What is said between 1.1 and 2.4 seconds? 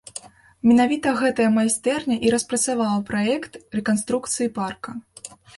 гэтая майстэрня і